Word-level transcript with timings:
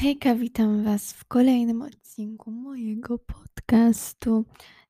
Hejka, 0.00 0.34
witam 0.34 0.84
Was 0.84 1.12
w 1.12 1.24
kolejnym 1.24 1.82
odcinku 1.82 2.50
mojego 2.50 3.18
podcastu. 3.18 4.44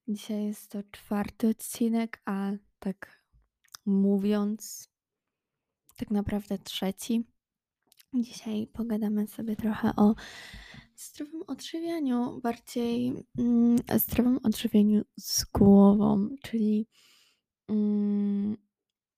Dzisiaj 0.09 0.45
jest 0.45 0.71
to 0.71 0.83
czwarty 0.91 1.49
odcinek, 1.49 2.23
a 2.25 2.51
tak 2.79 3.25
mówiąc, 3.87 4.89
tak 5.97 6.11
naprawdę 6.11 6.59
trzeci. 6.59 7.25
Dzisiaj 8.15 8.67
pogadamy 8.67 9.27
sobie 9.27 9.57
trochę 9.57 9.97
o 9.97 10.15
zdrowym 10.97 11.43
odżywianiu, 11.47 12.41
bardziej 12.43 13.13
mm, 13.39 13.79
zdrowym 13.97 14.39
odżywianiu 14.43 15.03
z 15.17 15.45
głową, 15.45 16.29
czyli 16.43 16.89
mm, 17.69 18.57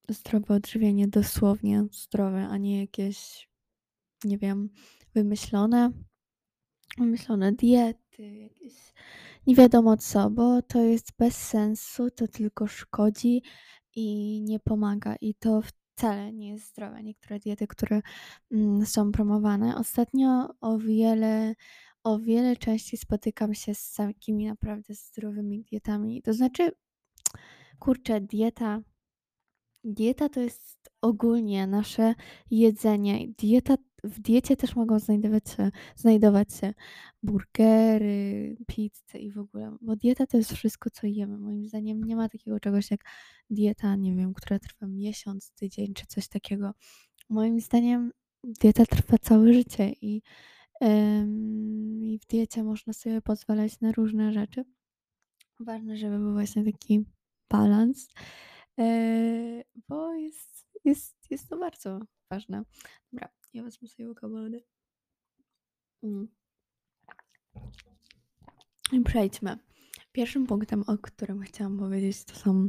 zdrowe 0.08 0.54
odżywianie 0.54 1.08
dosłownie 1.08 1.84
zdrowe, 1.92 2.48
a 2.48 2.56
nie 2.56 2.80
jakieś, 2.80 3.48
nie 4.24 4.38
wiem, 4.38 4.70
wymyślone 5.14 5.92
wymyślone 6.98 7.52
diety, 7.52 8.36
jakieś 8.36 8.92
nie 9.46 9.54
wiadomo 9.54 9.96
co, 9.96 10.30
bo 10.30 10.62
to 10.62 10.82
jest 10.82 11.12
bez 11.18 11.36
sensu, 11.36 12.10
to 12.10 12.28
tylko 12.28 12.66
szkodzi 12.66 13.42
i 13.94 14.40
nie 14.42 14.60
pomaga 14.60 15.16
i 15.20 15.34
to 15.34 15.62
wcale 15.62 16.32
nie 16.32 16.48
jest 16.48 16.68
zdrowe. 16.68 17.02
Niektóre 17.02 17.38
diety, 17.38 17.66
które 17.66 18.00
mm, 18.50 18.86
są 18.86 19.12
promowane. 19.12 19.76
Ostatnio 19.76 20.48
o 20.60 20.78
wiele, 20.78 21.54
o 22.04 22.18
wiele 22.18 22.56
częściej 22.56 22.98
spotykam 22.98 23.54
się 23.54 23.74
z 23.74 23.94
takimi 23.94 24.46
naprawdę 24.46 24.94
zdrowymi 24.94 25.62
dietami. 25.62 26.22
To 26.22 26.32
znaczy, 26.32 26.72
kurczę, 27.78 28.20
dieta 28.20 28.82
Dieta 29.84 30.28
to 30.28 30.40
jest 30.40 30.90
ogólnie 31.00 31.66
nasze 31.66 32.14
jedzenie. 32.50 33.28
Dieta, 33.38 33.74
w 34.04 34.20
diecie 34.20 34.56
też 34.56 34.76
mogą 34.76 34.98
znajdować 34.98 35.50
się, 35.50 35.70
znajdować 35.96 36.54
się 36.54 36.74
burgery, 37.22 38.56
pizze 38.66 39.18
i 39.18 39.30
w 39.30 39.38
ogóle, 39.38 39.76
bo 39.80 39.96
dieta 39.96 40.26
to 40.26 40.36
jest 40.36 40.52
wszystko, 40.52 40.90
co 40.90 41.06
jemy. 41.06 41.38
Moim 41.38 41.68
zdaniem 41.68 42.04
nie 42.04 42.16
ma 42.16 42.28
takiego 42.28 42.60
czegoś 42.60 42.90
jak 42.90 43.00
dieta, 43.50 43.96
nie 43.96 44.16
wiem, 44.16 44.34
która 44.34 44.58
trwa 44.58 44.86
miesiąc, 44.86 45.52
tydzień 45.52 45.94
czy 45.94 46.06
coś 46.06 46.28
takiego. 46.28 46.72
Moim 47.28 47.60
zdaniem 47.60 48.12
dieta 48.44 48.86
trwa 48.86 49.18
całe 49.18 49.52
życie 49.52 49.92
i, 50.00 50.22
i 52.02 52.18
w 52.22 52.26
diecie 52.26 52.62
można 52.62 52.92
sobie 52.92 53.22
pozwalać 53.22 53.80
na 53.80 53.92
różne 53.92 54.32
rzeczy. 54.32 54.64
Ważne, 55.60 55.96
żeby 55.96 56.18
był 56.18 56.32
właśnie 56.32 56.64
taki 56.64 57.04
balans. 57.50 58.08
Eee, 58.76 59.64
bo 59.88 60.14
jest, 60.14 60.66
jest, 60.84 61.30
jest 61.30 61.48
to 61.48 61.58
bardzo 61.58 62.00
ważne. 62.30 62.62
Dobra, 63.12 63.28
sobie 63.86 64.08
łyka 64.08 64.28
wody. 64.28 64.64
Mm. 66.02 66.28
I 68.92 69.00
przejdźmy. 69.00 69.58
Pierwszym 70.12 70.46
punktem, 70.46 70.84
o 70.86 70.98
którym 70.98 71.42
chciałam 71.42 71.78
powiedzieć, 71.78 72.24
to 72.24 72.34
są 72.34 72.68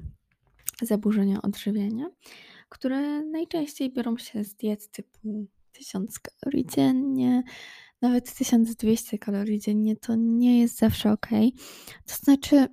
zaburzenia 0.82 1.42
odżywiania, 1.42 2.06
które 2.70 3.22
najczęściej 3.22 3.94
biorą 3.94 4.18
się 4.18 4.44
z 4.44 4.56
diet 4.56 4.92
typu 4.92 5.48
1000 5.72 6.20
kalorii 6.20 6.66
dziennie, 6.66 7.44
nawet 8.02 8.36
1200 8.36 9.18
kalorii 9.18 9.60
dziennie. 9.60 9.96
To 9.96 10.16
nie 10.16 10.60
jest 10.60 10.78
zawsze 10.78 11.12
ok. 11.12 11.28
To 12.06 12.16
znaczy, 12.16 12.68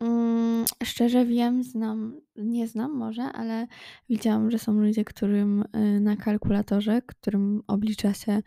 Mm, 0.00 0.64
szczerze 0.84 1.26
wiem, 1.26 1.62
znam 1.62 2.20
nie 2.36 2.68
znam 2.68 2.92
może, 2.96 3.22
ale 3.22 3.66
widziałam, 4.08 4.50
że 4.50 4.58
są 4.58 4.72
ludzie, 4.72 5.04
którym, 5.04 5.64
y, 5.76 6.00
na 6.00 6.16
kalkulatorze, 6.16 7.02
którym 7.02 7.62
oblicza 7.66 8.14
się 8.14 8.42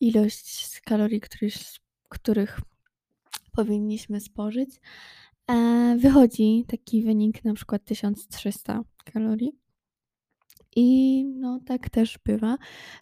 ilość 0.00 0.80
kalorii, 0.80 1.20
któryś 1.20 1.80
których 2.08 2.60
powinniśmy 3.52 4.20
spożyć, 4.20 4.80
e, 5.50 5.96
wychodzi 5.98 6.64
taki 6.68 7.02
wynik 7.02 7.44
na 7.44 7.54
przykład 7.54 7.84
1300 7.84 8.82
kalorii. 9.12 9.52
I 10.76 11.24
no 11.24 11.60
tak 11.66 11.90
też 11.90 12.18
bywa. 12.24 12.56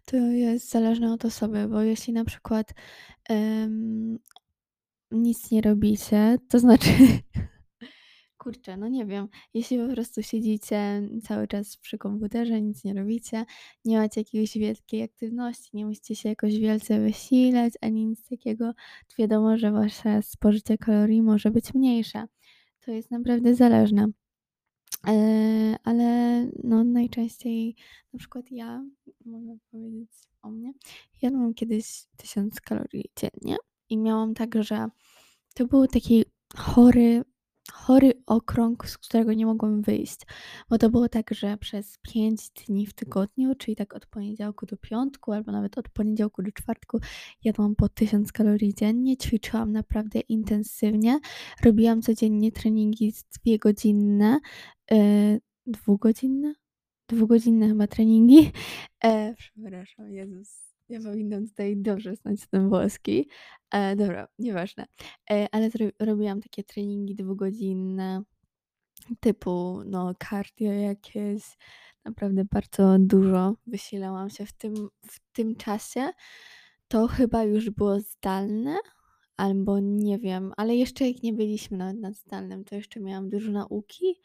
To 0.07 0.17
jest 0.17 0.71
zależne 0.71 1.13
od 1.13 1.25
osoby, 1.25 1.69
bo 1.69 1.83
jeśli 1.83 2.13
na 2.13 2.25
przykład, 2.25 2.75
nic 5.11 5.51
nie 5.51 5.61
robicie, 5.61 6.39
to 6.49 6.59
znaczy 6.59 6.91
Kurczę, 8.45 8.77
no 8.77 8.89
nie 8.89 9.07
wiem, 9.07 9.29
jeśli 9.55 9.79
po 9.79 9.95
prostu 9.95 10.23
siedzicie 10.23 11.09
cały 11.23 11.49
czas 11.49 11.77
przy 11.77 11.99
komputerze, 11.99 12.63
nic 12.63 12.85
nie 12.85 12.95
robicie, 12.95 13.45
nie 13.85 13.99
macie 13.99 14.21
jakiejś 14.21 14.59
wielkiej 14.59 15.03
aktywności, 15.03 15.71
nie 15.77 15.87
musicie 15.87 16.17
się 16.17 16.29
jakoś 16.29 16.59
wielce 16.59 17.01
wysilać, 17.01 17.73
ani 17.81 18.07
nic 18.07 18.29
takiego, 18.29 18.73
to 19.09 19.15
wiadomo, 19.19 19.57
że 19.57 19.73
wasze 19.73 20.23
spożycie 20.23 20.79
kalorii 20.79 21.23
może 21.23 21.51
być 21.51 21.75
mniejsze. 21.75 22.27
To 22.85 22.91
jest 22.91 23.11
naprawdę 23.11 23.55
zależne. 23.55 24.07
Eee, 25.07 25.77
ale 25.85 26.41
no 26.65 26.85
najczęściej, 26.85 27.77
na 28.13 28.19
przykład 28.19 28.51
ja, 28.51 28.85
mogę 29.27 29.57
powiedzieć 29.71 30.11
o 30.43 30.51
mnie, 30.51 30.73
jadłam 31.23 31.55
kiedyś 31.55 32.05
1000 32.17 32.61
kalorii 32.61 33.11
dziennie 33.17 33.57
i 33.89 33.99
miałam 33.99 34.35
tak, 34.35 34.63
że 34.63 34.89
to 35.55 35.67
był 35.67 35.87
taki 35.87 36.25
chory 36.57 37.25
chory 37.73 38.13
okrąg, 38.27 38.89
z 38.89 38.99
którego 38.99 39.33
nie 39.33 39.47
mogłam 39.47 39.83
wyjść. 39.83 40.21
Bo 40.71 40.79
to 40.79 40.91
było 40.91 41.09
tak, 41.09 41.35
że 41.35 41.57
przez 41.57 41.99
5 42.03 42.51
dni 42.51 42.87
w 42.87 42.93
tygodniu, 42.93 43.55
czyli 43.55 43.77
tak 43.77 43.95
od 43.95 44.07
poniedziałku 44.07 44.67
do 44.67 44.77
piątku, 44.77 45.33
albo 45.33 45.53
nawet 45.53 45.79
od 45.79 45.89
poniedziałku 45.89 46.43
do 46.43 46.53
czwartku, 46.53 46.99
jadłam 47.45 47.75
po 47.77 47.89
1000 47.89 48.33
kalorii 48.33 48.75
dziennie, 48.75 49.17
ćwiczyłam 49.17 49.73
naprawdę 49.73 50.21
intensywnie, 50.21 51.21
robiłam 51.65 52.03
codziennie 52.03 52.53
treningi 52.53 53.13
dwugodzinne, 53.45 54.41
yy, 54.91 55.41
dwugodzinne? 55.67 56.55
Dwugodzinne 57.09 57.69
chyba 57.69 57.87
treningi. 57.87 58.53
E, 59.05 59.35
przepraszam, 59.35 60.11
Jezus. 60.11 60.74
Ja 60.89 61.01
powinnam 61.01 61.49
tutaj 61.49 61.77
dobrze 61.77 62.17
znać 62.17 62.47
ten 62.51 62.69
włoski. 62.69 63.29
E, 63.71 63.97
dobra, 63.97 64.29
nieważne. 64.39 64.87
E, 65.31 65.47
ale 65.53 65.71
robiłam 66.01 66.41
takie 66.41 66.65
treningi 66.65 67.15
dwugodzinne, 67.15 68.23
typu 69.21 69.83
no 69.87 70.15
cardio 70.31 70.73
jakieś. 70.73 71.43
Naprawdę 72.05 72.45
bardzo 72.45 72.97
dużo 72.99 73.55
wysilałam 73.67 74.31
się 74.31 74.47
w 74.47 74.53
tym, 74.53 74.75
w 75.07 75.21
tym 75.33 75.57
czasie. 75.57 76.11
To 76.89 77.07
chyba 77.07 77.45
już 77.45 77.71
było 77.71 78.01
zdalne, 78.01 78.77
albo 79.37 79.81
nie 79.81 80.19
wiem, 80.19 80.53
ale 80.57 80.77
jeszcze 80.77 81.09
jak 81.09 81.23
nie 81.23 81.33
byliśmy 81.33 81.77
nawet 81.77 82.01
na 82.01 82.13
zdalnym, 82.13 82.65
to 82.65 82.75
jeszcze 82.75 83.01
miałam 83.01 83.31
dużo 83.31 83.53
nauki 83.53 84.21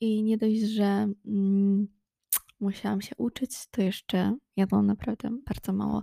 i 0.00 0.22
nie 0.22 0.38
dość, 0.38 0.60
że 0.60 1.12
mm, 1.26 1.88
musiałam 2.62 3.00
się 3.00 3.14
uczyć, 3.16 3.50
to 3.70 3.82
jeszcze 3.82 4.36
jadłam 4.56 4.86
naprawdę 4.86 5.30
bardzo 5.46 5.72
mało. 5.72 6.02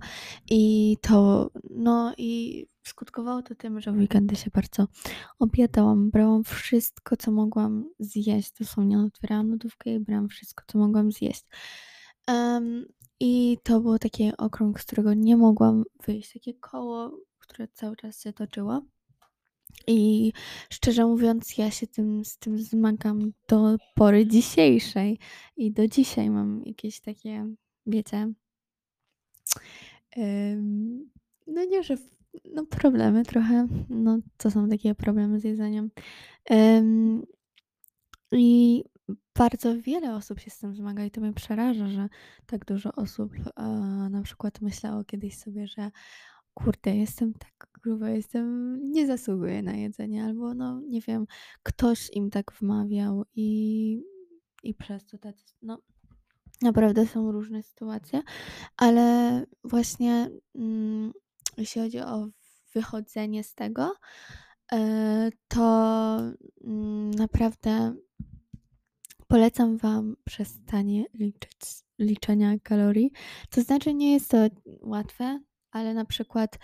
I 0.50 0.97
to, 1.02 1.50
no 1.70 2.14
i 2.18 2.66
skutkowało 2.84 3.42
to 3.42 3.56
tym, 3.56 3.81
że 3.81 3.92
w 3.92 3.97
weekendy 3.97 4.36
się 4.36 4.50
bardzo 4.53 4.88
obiadałam. 5.40 6.09
Brałam 6.12 6.44
wszystko, 6.44 7.18
co 7.18 7.31
mogłam 7.31 7.86
zjeść. 8.00 8.52
Dosłownie 8.59 9.00
otwierałam 9.00 9.52
lodówkę 9.52 9.94
i 9.94 10.00
brałam 10.00 10.30
wszystko, 10.30 10.64
co 10.68 10.78
mogłam 10.78 11.12
zjeść. 11.12 11.46
Um, 12.28 12.86
I 13.20 13.58
to 13.64 13.81
było 13.81 14.00
taki 14.00 14.31
okrąg, 14.38 14.80
z 14.80 14.86
którego 14.86 15.14
nie 15.14 15.38
mogłam 15.38 15.84
wyjść. 16.06 16.34
Takie 16.34 16.53
koło, 16.53 17.12
które 17.40 17.68
cały 17.68 17.96
czas 17.96 18.22
się 18.22 18.34
toczyło. 18.34 18.81
I 19.88 20.31
szczerze 20.69 21.06
mówiąc, 21.06 21.57
ja 21.57 21.72
się 21.72 21.88
tym, 21.88 22.25
z 22.25 22.38
tym 22.38 22.59
zmagam 22.59 23.31
do 23.47 23.78
pory 23.96 24.28
dzisiejszej. 24.28 25.19
I 25.57 25.72
do 25.72 25.88
dzisiaj 25.88 26.30
mam 26.30 26.63
jakieś 26.66 27.00
takie, 27.00 27.47
wiecie, 27.85 28.34
no 31.47 31.66
nie, 31.66 31.84
że 31.84 31.97
no 32.53 32.66
problemy 32.66 33.26
trochę. 33.26 33.67
No, 33.90 34.20
to 34.38 34.52
są 34.52 34.70
takie 34.70 34.96
problemy 34.96 35.40
z 35.40 35.44
jedzeniem. 35.44 35.91
I 38.32 38.84
bardzo 39.35 39.82
wiele 39.82 40.16
osób 40.16 40.40
się 40.40 40.49
z 40.49 40.58
tym 40.58 40.76
zmaga 40.76 41.05
i 41.05 41.11
to 41.11 41.22
mnie 41.22 41.34
przeraża, 41.34 41.88
że 41.88 42.09
tak 42.46 42.66
dużo 42.66 42.91
osób 42.91 43.32
na 44.09 44.22
przykład 44.23 44.61
myślało 44.61 45.03
kiedyś 45.03 45.38
sobie, 45.38 45.67
że 45.67 45.91
kurde, 46.53 46.96
jestem 46.96 47.34
tak 47.34 47.69
gruba, 47.79 48.09
jestem, 48.09 48.79
nie 48.91 49.08
zasługuję 49.08 49.61
na 49.61 49.73
jedzenie, 49.73 50.26
albo 50.26 50.53
no 50.53 50.81
nie 50.81 51.02
wiem, 51.02 51.26
ktoś 51.64 52.09
im 52.14 52.29
tak 52.29 52.52
wmawiał 52.61 53.26
i, 53.35 54.02
i 54.64 54.73
przez 54.73 55.05
to 55.05 55.17
tak, 55.17 55.35
no 55.61 55.78
naprawdę 56.61 57.08
są 57.08 57.31
różne 57.31 57.64
sytuacje, 57.64 58.22
ale 58.78 59.46
właśnie 59.64 60.29
mm, 60.55 61.11
jeśli 61.58 61.81
chodzi 61.81 61.99
o 61.99 62.28
wychodzenie 62.73 63.43
z 63.43 63.55
tego, 63.55 63.93
e, 64.72 65.29
to 65.47 66.17
mm, 66.64 67.11
naprawdę 67.11 67.96
polecam 69.28 69.78
Wam 69.78 70.16
przestanie 70.25 71.05
liczyć, 71.14 71.84
liczenia 71.99 72.55
kalorii. 72.64 73.11
To 73.49 73.61
znaczy 73.61 73.93
nie 73.93 74.14
jest 74.14 74.32
to 74.32 74.37
łatwe, 74.82 75.40
ale 75.72 75.93
na 75.93 76.05
przykład, 76.05 76.59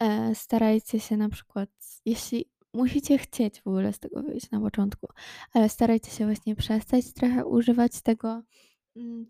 e, 0.00 0.34
starajcie 0.34 1.00
się 1.00 1.16
na 1.16 1.28
przykład, 1.28 1.70
jeśli 2.04 2.50
musicie 2.74 3.18
chcieć 3.18 3.60
w 3.60 3.66
ogóle 3.66 3.92
z 3.92 3.98
tego 3.98 4.22
wyjść 4.22 4.50
na 4.50 4.60
początku, 4.60 5.06
ale 5.52 5.68
starajcie 5.68 6.10
się 6.10 6.24
właśnie 6.24 6.56
przestać 6.56 7.12
trochę 7.12 7.46
używać 7.46 8.02
tego 8.02 8.42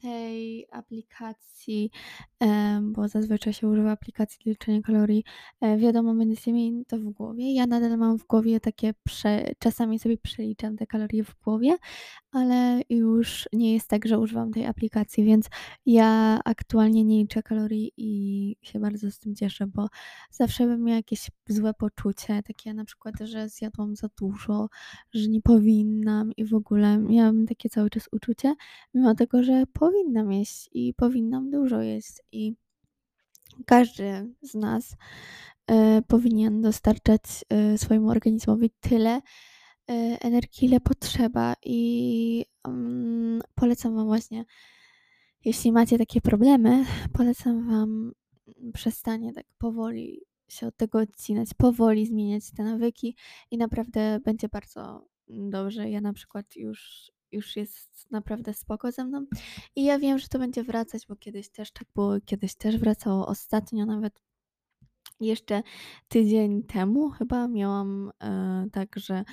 tej 0.00 0.66
aplikacji, 0.70 1.90
bo 2.82 3.08
zazwyczaj 3.08 3.52
się 3.52 3.68
używa 3.68 3.90
aplikacji 3.90 4.38
do 4.44 4.50
liczenia 4.50 4.82
kalorii. 4.82 5.24
E, 5.60 5.76
wiadomo, 5.76 6.14
będziecie 6.14 6.52
mieli 6.52 6.84
to 6.86 6.98
w 6.98 7.04
głowie. 7.04 7.54
Ja 7.54 7.66
nadal 7.66 7.98
mam 7.98 8.18
w 8.18 8.26
głowie 8.26 8.60
takie 8.60 8.94
prze 9.04 9.54
czasami 9.58 9.98
sobie 9.98 10.18
przeliczam 10.18 10.76
te 10.76 10.86
kalorie 10.86 11.24
w 11.24 11.34
głowie, 11.44 11.76
ale 12.32 12.82
już 12.90 13.48
nie 13.52 13.72
jest 13.74 13.88
tak, 13.88 14.08
że 14.08 14.18
używam 14.18 14.52
tej 14.52 14.66
aplikacji, 14.66 15.24
więc 15.24 15.46
ja 15.86 16.40
aktualnie 16.44 17.04
nie 17.04 17.18
liczę 17.18 17.42
kalorii 17.42 17.92
i 17.96 18.56
się 18.62 18.80
bardzo 18.80 19.10
z 19.10 19.18
tym 19.18 19.34
cieszę, 19.34 19.66
bo 19.66 19.88
zawsze 20.30 20.66
bym 20.66 20.82
miała 20.84 20.96
jakieś 20.96 21.30
złe 21.48 21.74
poczucie, 21.74 22.42
takie 22.42 22.74
na 22.74 22.84
przykład, 22.84 23.14
że 23.20 23.48
zjadłam 23.48 23.96
za 23.96 24.08
dużo, 24.20 24.68
że 25.12 25.28
nie 25.28 25.40
powinnam 25.42 26.32
i 26.36 26.44
w 26.44 26.54
ogóle 26.54 26.98
miałam 26.98 27.46
takie 27.46 27.68
cały 27.68 27.90
czas 27.90 28.08
uczucie, 28.12 28.54
mimo 28.94 29.14
tego, 29.14 29.42
że 29.42 29.53
powinnam 29.72 30.32
jeść 30.32 30.68
i 30.72 30.94
powinnam 30.94 31.50
dużo 31.50 31.82
jeść 31.82 32.20
i 32.32 32.54
każdy 33.66 34.34
z 34.42 34.54
nas 34.54 34.96
e, 35.66 36.02
powinien 36.08 36.62
dostarczać 36.62 37.22
e, 37.48 37.78
swojemu 37.78 38.08
organizmowi 38.08 38.70
tyle 38.80 39.10
e, 39.10 39.22
energii, 40.20 40.68
ile 40.68 40.80
potrzeba. 40.80 41.54
I 41.64 42.44
mm, 42.68 43.40
polecam 43.54 43.94
Wam 43.94 44.06
właśnie, 44.06 44.44
jeśli 45.44 45.72
macie 45.72 45.98
takie 45.98 46.20
problemy, 46.20 46.84
polecam 47.12 47.68
Wam 47.68 48.12
przestanie 48.74 49.32
tak 49.32 49.46
powoli 49.58 50.20
się 50.48 50.66
od 50.66 50.76
tego 50.76 50.98
odcinać, 50.98 51.48
powoli 51.56 52.06
zmieniać 52.06 52.50
te 52.56 52.64
nawyki 52.64 53.16
i 53.50 53.58
naprawdę 53.58 54.20
będzie 54.24 54.48
bardzo 54.48 55.08
dobrze. 55.28 55.90
Ja 55.90 56.00
na 56.00 56.12
przykład 56.12 56.56
już, 56.56 57.10
już 57.32 57.56
jest 57.56 58.10
naprawdę 58.10 58.54
spoko 58.54 58.92
ze 58.92 59.04
mną 59.04 59.26
i 59.76 59.84
ja 59.84 59.98
wiem, 59.98 60.18
że 60.18 60.28
to 60.28 60.38
będzie 60.38 60.64
wracać, 60.64 61.06
bo 61.06 61.16
kiedyś 61.16 61.48
też 61.48 61.72
tak 61.72 61.88
było, 61.94 62.20
kiedyś 62.24 62.54
też 62.54 62.76
wracało. 62.76 63.26
Ostatnio 63.26 63.86
nawet 63.86 64.22
jeszcze 65.20 65.62
tydzień 66.08 66.62
temu 66.62 67.10
chyba 67.10 67.48
miałam 67.48 68.10
e, 68.22 68.66
tak, 68.72 68.96
że 68.96 69.24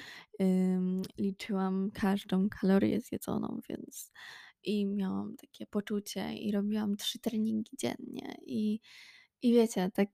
ym, 0.41 1.01
liczyłam 1.17 1.91
każdą 1.93 2.49
kalorię 2.49 3.01
zjedzoną, 3.01 3.59
więc 3.69 4.11
i 4.63 4.85
miałam 4.85 5.35
takie 5.35 5.67
poczucie 5.67 6.33
i 6.33 6.51
robiłam 6.51 6.97
trzy 6.97 7.19
treningi 7.19 7.77
dziennie 7.77 8.35
i, 8.45 8.79
i 9.41 9.53
wiecie, 9.53 9.91
tak 9.93 10.09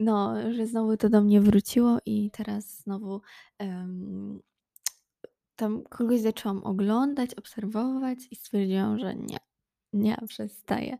no, 0.00 0.34
że 0.52 0.66
znowu 0.66 0.96
to 0.96 1.08
do 1.08 1.22
mnie 1.22 1.40
wróciło 1.40 1.98
i 2.06 2.30
teraz 2.30 2.82
znowu 2.82 3.20
em, 3.58 4.25
tam 5.56 5.82
kogoś 5.84 6.20
zaczęłam 6.20 6.64
oglądać, 6.64 7.34
obserwować 7.34 8.18
i 8.30 8.36
stwierdziłam, 8.36 8.98
że 8.98 9.14
nie, 9.14 9.38
nie, 9.92 10.16
przestaję. 10.28 10.98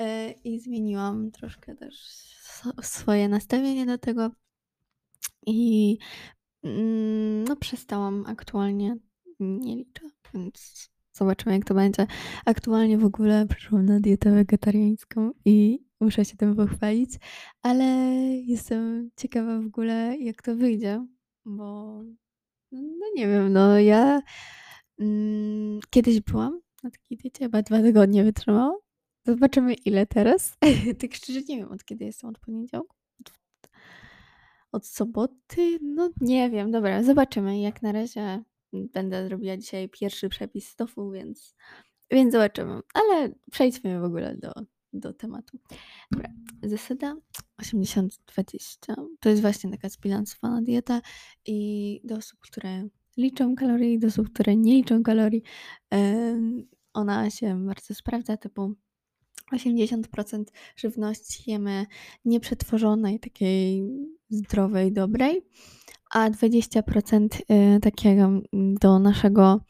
E, 0.00 0.30
I 0.30 0.60
zmieniłam 0.60 1.30
troszkę 1.30 1.74
też 1.74 1.94
swo- 2.42 2.82
swoje 2.82 3.28
nastawienie 3.28 3.86
do 3.86 3.98
tego 3.98 4.30
i 5.46 5.98
mm, 6.62 7.44
no 7.44 7.56
przestałam 7.56 8.24
aktualnie, 8.26 8.96
nie 9.40 9.76
liczę, 9.76 10.10
więc 10.34 10.90
zobaczymy 11.12 11.54
jak 11.54 11.64
to 11.64 11.74
będzie. 11.74 12.06
Aktualnie 12.44 12.98
w 12.98 13.04
ogóle 13.04 13.46
przeszłam 13.46 13.86
na 13.86 14.00
dietę 14.00 14.30
wegetariańską 14.30 15.30
i 15.44 15.84
muszę 16.00 16.24
się 16.24 16.36
tym 16.36 16.56
pochwalić, 16.56 17.10
ale 17.62 17.84
jestem 18.46 19.10
ciekawa 19.16 19.60
w 19.60 19.66
ogóle 19.66 20.16
jak 20.18 20.42
to 20.42 20.56
wyjdzie, 20.56 21.06
bo 21.44 22.00
no 22.82 23.06
nie 23.14 23.28
wiem, 23.28 23.52
no 23.52 23.78
ja 23.78 24.22
mm, 25.00 25.80
kiedyś 25.90 26.20
byłam 26.20 26.60
na 26.82 26.90
takiej 26.90 27.18
diecie, 27.18 27.44
chyba 27.44 27.62
dwa 27.62 27.82
tygodnie 27.82 28.24
wytrzymałam. 28.24 28.74
Zobaczymy 29.26 29.74
ile 29.74 30.06
teraz. 30.06 30.56
Tak 31.00 31.14
szczerze 31.14 31.40
nie 31.48 31.56
wiem 31.56 31.72
od 31.72 31.84
kiedy 31.84 32.04
jestem, 32.04 32.30
od 32.30 32.38
poniedziałku? 32.38 32.96
Od, 34.72 34.86
soboty? 34.86 35.78
No 35.82 36.10
nie 36.20 36.50
wiem, 36.50 36.70
dobra, 36.70 37.02
zobaczymy. 37.02 37.60
Jak 37.60 37.82
na 37.82 37.92
razie 37.92 38.42
będę 38.72 39.28
robiła 39.28 39.56
dzisiaj 39.56 39.88
pierwszy 39.88 40.28
przepis 40.28 40.76
tofu, 40.76 41.10
więc, 41.10 41.54
więc 42.10 42.32
zobaczymy. 42.32 42.80
Ale 42.94 43.34
przejdźmy 43.50 44.00
w 44.00 44.04
ogóle 44.04 44.36
do, 44.36 44.52
do 44.94 45.12
tematu. 45.12 45.58
Dobra, 46.10 46.30
zasada 46.62 47.16
80-20 47.62 48.08
to 49.20 49.28
jest 49.28 49.42
właśnie 49.42 49.70
taka 49.70 49.88
zbilansowana 49.88 50.62
dieta 50.62 51.00
i 51.46 52.00
do 52.04 52.16
osób, 52.16 52.40
które 52.40 52.88
liczą 53.16 53.54
kalorie 53.54 53.92
i 53.92 53.98
do 53.98 54.06
osób, 54.06 54.32
które 54.32 54.56
nie 54.56 54.74
liczą 54.74 55.02
kalorii, 55.02 55.42
ona 56.92 57.30
się 57.30 57.66
bardzo 57.66 57.94
sprawdza, 57.94 58.36
typu 58.36 58.74
80% 59.52 60.44
żywności 60.76 61.50
jemy 61.50 61.86
nieprzetworzonej, 62.24 63.20
takiej 63.20 63.82
zdrowej, 64.30 64.92
dobrej, 64.92 65.42
a 66.10 66.30
20% 66.30 67.40
y, 67.76 67.80
takiego 67.80 68.22
mm, 68.22 68.74
do 68.74 68.98
naszego, 68.98 69.60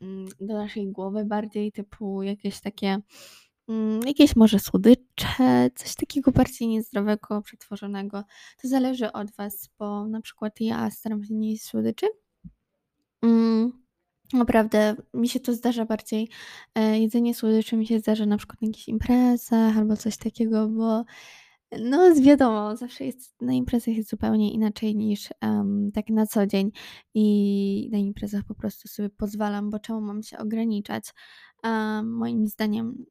mm, 0.00 0.28
do 0.40 0.54
naszej 0.54 0.92
głowy 0.92 1.24
bardziej, 1.24 1.72
typu 1.72 2.22
jakieś 2.22 2.60
takie, 2.60 2.98
jakieś 4.06 4.36
może 4.36 4.58
słodycze, 4.58 5.70
coś 5.74 5.94
takiego 5.94 6.32
bardziej 6.32 6.68
niezdrowego, 6.68 7.42
przetworzonego. 7.42 8.24
To 8.62 8.68
zależy 8.68 9.12
od 9.12 9.30
Was, 9.30 9.68
bo 9.78 10.08
na 10.08 10.20
przykład 10.20 10.60
ja 10.60 10.90
staram 10.90 11.24
się 11.24 11.34
nie 11.34 11.50
jeść 11.50 11.64
słodyczy. 11.64 12.06
Mm, 13.22 13.72
Naprawdę 14.32 14.96
mi 15.14 15.28
się 15.28 15.40
to 15.40 15.52
zdarza 15.52 15.84
bardziej, 15.84 16.28
e, 16.74 17.00
jedzenie 17.00 17.34
słodyczy 17.34 17.76
mi 17.76 17.86
się 17.86 17.98
zdarza 17.98 18.26
na 18.26 18.36
przykład 18.36 18.62
na 18.62 18.68
jakichś 18.68 18.88
imprezach 18.88 19.78
albo 19.78 19.96
coś 19.96 20.16
takiego, 20.16 20.68
bo 20.68 21.04
no 21.80 22.14
wiadomo, 22.20 22.76
zawsze 22.76 23.04
jest 23.04 23.34
na 23.40 23.52
imprezach 23.52 23.94
jest 23.94 24.10
zupełnie 24.10 24.52
inaczej 24.52 24.96
niż, 24.96 25.28
em, 25.40 25.90
tak 25.94 26.08
na 26.08 26.26
co 26.26 26.46
dzień 26.46 26.70
i 27.14 27.88
na 27.92 27.98
imprezach 27.98 28.44
po 28.44 28.54
prostu 28.54 28.88
sobie 28.88 29.10
pozwalam, 29.10 29.70
bo 29.70 29.78
czemu 29.78 30.00
mam 30.00 30.22
się 30.22 30.38
ograniczać? 30.38 31.04
A 31.62 32.02
moim 32.04 32.46
zdaniem 32.46 33.04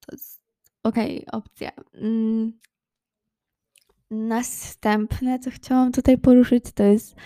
to 0.00 0.12
jest 0.12 0.40
okej 0.82 1.26
opcja. 1.32 1.70
Mm, 1.94 2.52
następne, 4.10 5.38
co 5.38 5.50
chciałam 5.50 5.92
tutaj 5.92 6.18
poruszyć, 6.18 6.64
to 6.74 6.82
jest 6.82 7.16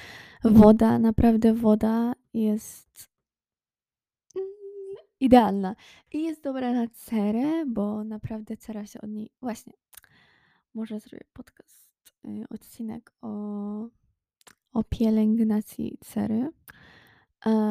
woda. 0.45 0.99
Naprawdę 0.99 1.55
woda 1.55 2.13
jest 2.35 3.09
mm, 4.37 4.49
idealna 5.21 5.77
i 6.13 6.23
jest 6.23 6.43
dobra 6.43 6.73
na 6.73 6.89
cerę, 6.89 7.67
bo 7.67 8.05
naprawdę 8.05 8.57
cera 8.57 8.87
się 8.87 9.01
od 9.01 9.11
niej 9.11 9.31
właśnie, 9.43 9.73
może 10.75 11.01
zrobię 11.01 11.25
podcast, 11.33 11.91
y, 12.25 12.45
odcinek 12.51 13.13
o 13.21 13.89
o 14.75 14.85
pielęgnacji 14.85 15.99
cery, 16.01 16.49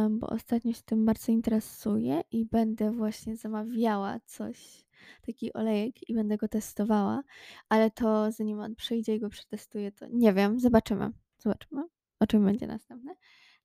bo 0.10 0.28
ostatnio 0.28 0.74
się 0.74 0.82
tym 0.86 1.06
bardzo 1.06 1.32
interesuję 1.32 2.22
i 2.32 2.46
będę 2.46 2.92
właśnie 2.92 3.36
zamawiała 3.36 4.20
coś, 4.26 4.86
taki 5.26 5.54
olejek 5.54 6.10
i 6.10 6.14
będę 6.14 6.38
go 6.38 6.48
testowała, 6.48 7.24
ale 7.70 7.92
to 7.92 8.32
zanim 8.32 8.60
on 8.60 8.76
przyjdzie 8.76 9.16
i 9.16 9.20
go 9.20 9.30
przetestuję, 9.30 9.92
to 9.92 10.06
nie 10.12 10.34
wiem, 10.34 10.60
zobaczymy, 10.60 11.12
zobaczymy, 11.38 11.84
o 12.20 12.28
czym 12.28 12.46
będzie 12.46 12.68
następne. 12.68 13.16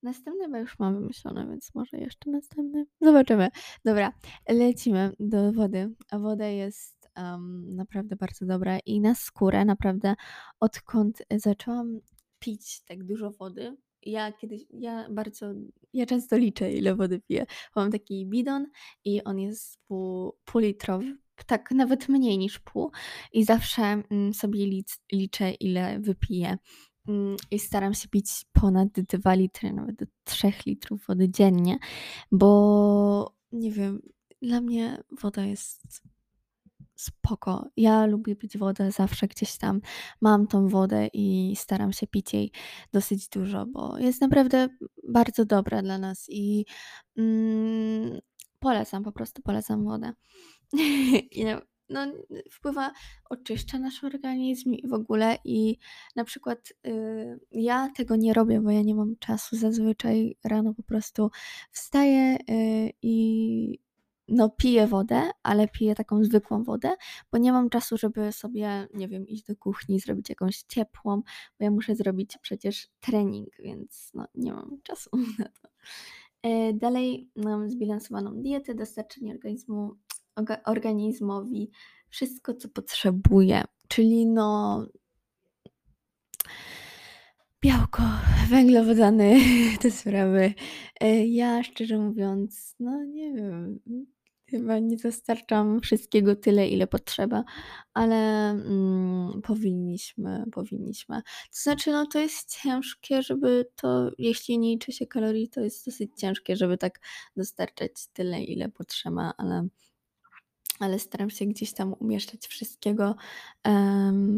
Następne 0.02 0.45
chyba 0.45 0.59
już 0.59 0.78
mam 0.78 0.95
wymyślone, 0.95 1.47
więc 1.49 1.75
może 1.75 1.97
jeszcze 1.97 2.30
następne. 2.30 2.85
Zobaczymy. 3.00 3.49
Dobra, 3.85 4.12
lecimy 4.49 5.12
do 5.21 5.52
wody. 5.52 5.95
Woda 6.12 6.47
jest 6.47 7.11
em, 7.14 7.76
naprawdę 7.76 8.16
bardzo 8.16 8.47
dobra 8.47 8.78
i 8.87 9.00
na 9.00 9.14
skórę 9.14 9.64
naprawdę 9.64 10.14
odkąd 10.61 11.23
zaczęłam 11.37 12.00
pić 12.38 12.85
tak 12.85 13.04
dużo 13.04 13.30
wody. 13.30 13.76
Ja 14.02 14.33
kiedyś, 14.33 14.62
ja 14.71 15.07
bardzo, 15.11 15.47
ja 15.92 16.07
często 16.07 16.37
liczę, 16.37 16.73
ile 16.73 16.95
wody 16.95 17.21
piję. 17.21 17.47
Mam 17.76 17.90
taki 17.90 18.26
bidon 18.26 18.66
i 19.04 19.25
on 19.25 19.38
jest 19.38 19.78
pół, 19.88 20.33
półlitrowy, 20.45 21.16
tak 21.45 21.71
nawet 21.71 22.09
mniej 22.09 22.38
niż 22.38 22.59
pół 22.59 22.90
i 23.33 23.45
zawsze 23.45 23.83
mm, 23.83 24.35
sobie 24.35 24.66
lic, 24.66 24.99
liczę, 25.12 25.50
ile 25.50 26.00
wypiję. 26.00 26.59
Mm, 27.09 27.37
I 27.50 27.59
staram 27.59 27.95
się 27.95 28.09
pić 28.09 28.26
ponad 28.52 28.88
2 28.92 29.35
litry, 29.35 29.73
nawet 29.73 29.97
do 29.97 30.07
3 30.25 30.52
litrów 30.66 31.07
wody 31.07 31.30
dziennie, 31.30 31.78
bo 32.33 33.35
nie 33.52 33.73
wiem, 33.73 34.02
dla 34.42 34.61
mnie 34.61 35.02
woda 35.23 35.45
jest 35.45 36.02
spoko. 36.99 37.68
Ja 37.76 38.07
lubię 38.07 38.37
pić 38.37 38.59
wodę 38.59 38.90
zawsze 38.90 39.28
gdzieś 39.28 39.59
tam. 39.59 39.80
Mam 40.21 40.47
tą 40.47 40.68
wodę 40.68 41.09
i 41.12 41.57
staram 41.57 41.92
się 41.92 42.07
pić 42.07 42.35
jej 42.35 42.52
dosyć 42.92 43.28
dużo, 43.28 43.66
bo 43.66 43.99
jest 43.99 44.21
naprawdę 44.21 44.68
bardzo 45.09 45.45
dobra 45.45 45.83
dla 45.83 45.99
nas 45.99 46.26
i 46.28 46.64
mm, 47.16 48.21
polecam, 48.59 49.04
po 49.04 49.12
prostu 49.12 49.42
polecam 49.42 49.85
wodę. 49.85 50.12
I, 51.33 51.45
no, 51.91 52.07
wpływa 52.51 52.93
oczyszcza 53.31 53.79
nasz 53.79 54.05
organizm 54.05 54.73
i 54.73 54.89
w 54.89 54.93
ogóle 54.93 55.39
i 55.45 55.77
na 56.17 56.25
przykład, 56.25 56.73
y, 56.87 57.41
ja 57.53 57.91
tego 57.97 58.17
nie 58.17 58.35
robię, 58.35 58.61
bo 58.61 58.71
ja 58.71 58.83
nie 58.83 58.95
mam 58.95 59.17
czasu. 59.17 59.57
Zazwyczaj 59.57 60.37
rano 60.45 60.75
po 60.75 60.83
prostu 60.83 61.31
wstaję, 61.73 62.37
y, 62.51 62.91
i 63.03 63.79
no 64.29 64.51
piję 64.51 64.87
wodę, 64.87 65.31
ale 65.43 65.69
piję 65.69 65.95
taką 65.95 66.25
zwykłą 66.25 66.65
wodę, 66.65 66.95
bo 67.33 67.39
nie 67.39 67.53
mam 67.53 67.71
czasu, 67.71 67.97
żeby 67.97 68.33
sobie, 68.33 68.89
nie 68.95 69.09
wiem, 69.09 69.29
iść 69.29 69.45
do 69.45 69.57
kuchni, 69.57 70.01
zrobić 70.01 70.29
jakąś 70.29 70.63
ciepłą, 70.63 71.23
bo 71.59 71.65
ja 71.65 71.71
muszę 71.71 71.95
zrobić 71.95 72.39
przecież 72.43 72.89
trening, 73.01 73.49
więc 73.59 74.11
no 74.15 74.27
nie 74.35 74.53
mam 74.53 74.79
czasu 74.83 75.11
na 75.39 75.45
to. 75.45 75.69
E, 76.43 76.73
dalej 76.73 77.31
mam 77.37 77.71
zbilansowaną 77.71 78.43
dietę, 78.43 78.75
dostarczenie 78.75 79.33
organizmu 79.33 79.97
organizmowi 80.64 81.71
wszystko, 82.09 82.54
co 82.54 82.68
potrzebuje, 82.68 83.64
czyli 83.88 84.26
no 84.26 84.87
białko, 87.61 88.02
węglowodany, 88.50 89.40
te 89.80 89.90
sprawy. 89.90 90.54
E, 91.00 91.26
ja 91.26 91.62
szczerze 91.62 91.99
mówiąc, 91.99 92.76
no 92.80 93.04
nie 93.04 93.35
wiem, 93.35 93.80
chyba 94.50 94.78
nie 94.78 94.97
dostarczam 94.97 95.80
wszystkiego 95.80 96.37
tyle, 96.37 96.68
ile 96.68 96.87
potrzeba, 96.87 97.45
ale, 97.95 98.50
mm, 98.50 99.42
powinniśmy 99.42 100.45
powinniśmy. 100.52 101.23
To 101.23 101.62
znaczy, 101.62 101.92
no 101.92 102.07
to 102.07 102.18
jest 102.18 102.62
ciężkie, 102.62 103.23
żeby 103.23 103.68
to 103.76 104.11
jeśli 104.18 104.59
nie 104.59 104.71
liczy 104.71 104.92
się 104.92 105.07
kalorii, 105.07 105.49
to 105.49 105.61
jest 105.61 105.87
dosyć 105.87 106.11
ciężkie, 106.16 106.57
żeby 106.57 106.78
tak 106.78 107.00
dostarczać 107.37 107.92
tyle, 108.12 108.42
ile 108.45 108.68
potrzeba, 108.68 109.33
ale 109.38 109.68
ale 110.78 110.99
staram 110.99 111.30
się 111.30 111.47
gdzieś 111.47 111.73
tam 111.73 111.94
umieszczać 112.00 112.47
wszystkiego, 112.47 113.14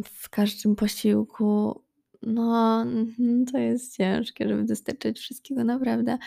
w 0.05 0.31
każdym 0.31 0.77
posiłku. 0.77 1.83
No, 2.23 2.83
mhm, 2.83 3.45
to 3.53 3.59
jest 3.59 3.97
ciężkie, 3.97 4.49
żeby 4.49 4.65
dostarczyć 4.65 5.19
wszystkiego 5.19 5.65
naprawdę, 5.65 6.19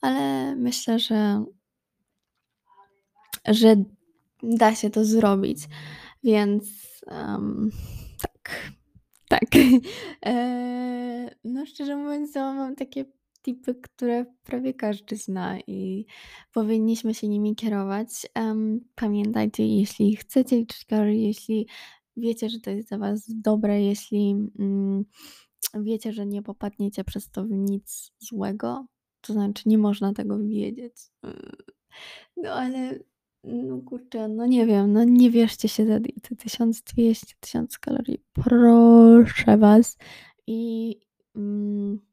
ale 0.00 0.56
myślę, 0.56 0.98
że 0.98 1.44
że 3.48 3.84
da 4.42 4.74
się 4.74 4.90
to 4.90 5.04
zrobić, 5.04 5.58
więc, 6.24 6.64
em, 7.06 7.70
tak, 8.22 8.72
tak. 9.28 9.48
Eee, 10.22 11.30
no 11.44 11.66
szczerze 11.66 11.96
mówiąc, 11.96 12.34
mam 12.34 12.76
takie 12.76 13.04
tipy, 13.42 13.74
które 13.74 14.26
prawie 14.44 14.74
każdy 14.74 15.16
zna 15.16 15.58
i 15.66 16.06
powinniśmy 16.52 17.14
się 17.14 17.28
nimi 17.28 17.56
kierować. 17.56 18.08
Em, 18.34 18.80
pamiętajcie, 18.94 19.66
jeśli 19.66 20.16
chcecie 20.16 20.56
liczyć 20.56 20.84
kalorie, 20.84 21.26
jeśli 21.26 21.66
wiecie, 22.16 22.48
że 22.50 22.60
to 22.60 22.70
jest 22.70 22.88
dla 22.88 22.98
was 22.98 23.24
dobre, 23.28 23.82
jeśli, 23.82 24.30
mm, 24.58 25.04
wiecie, 25.74 26.12
że 26.12 26.26
nie 26.26 26.42
popadniecie 26.42 27.04
przez 27.04 27.30
to 27.30 27.44
w 27.44 27.50
nic 27.50 28.12
złego, 28.18 28.86
to 29.20 29.32
znaczy 29.32 29.62
nie 29.66 29.78
można 29.78 30.12
tego 30.12 30.38
wiedzieć. 30.38 30.94
No 32.36 32.50
ale, 32.52 32.98
no 33.44 33.78
kurczę, 33.78 34.28
no 34.28 34.46
nie 34.46 34.66
wiem, 34.66 34.92
no 34.92 35.04
nie 35.04 35.30
wierzcie 35.30 35.68
się 35.68 35.86
za 35.86 36.00
dietę 36.00 36.36
1200, 36.36 37.34
1000 37.40 37.78
kalorii, 37.78 38.24
proszę 38.32 39.58
was. 39.58 39.98
I, 40.46 40.96
mm 41.36 42.09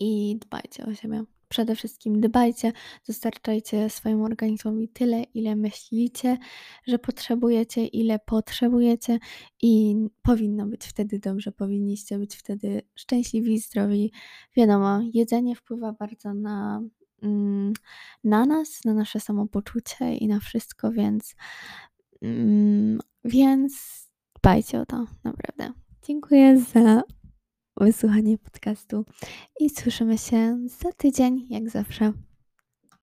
i 0.00 0.38
dbajcie 0.40 0.86
o 0.86 0.94
siebie. 0.94 1.24
Przede 1.48 1.74
wszystkim 1.74 2.20
dbajcie, 2.20 2.72
dostarczajcie 3.06 3.90
swojemu 3.90 4.24
organizmowi 4.24 4.88
tyle, 4.88 5.22
ile 5.22 5.56
myślicie, 5.56 6.38
że 6.86 6.98
potrzebujecie, 6.98 7.86
ile 7.86 8.18
potrzebujecie 8.18 9.18
i 9.62 9.96
powinno 10.22 10.66
być 10.66 10.86
wtedy 10.86 11.18
dobrze, 11.18 11.52
powinniście 11.52 12.18
być 12.18 12.36
wtedy 12.36 12.82
szczęśliwi, 12.94 13.58
zdrowi. 13.58 14.12
Wiadomo, 14.56 15.00
jedzenie 15.14 15.56
wpływa 15.56 15.92
bardzo 15.92 16.34
na, 16.34 16.82
mm, 17.22 17.72
na 18.24 18.46
nas, 18.46 18.84
na 18.84 18.94
nasze 18.94 19.20
samopoczucie 19.20 20.16
i 20.16 20.28
na 20.28 20.40
wszystko, 20.40 20.92
więc, 20.92 21.34
mm, 22.22 22.98
więc 23.24 24.02
dbajcie 24.38 24.80
o 24.80 24.86
to, 24.86 25.04
naprawdę. 25.24 25.80
Dziękuję 26.02 26.60
za 26.60 27.02
wysłuchanie 27.84 28.38
podcastu 28.38 29.04
i 29.60 29.70
słyszymy 29.70 30.18
się 30.18 30.58
za 30.82 30.92
tydzień, 30.92 31.46
jak 31.50 31.70
zawsze. 31.70 32.12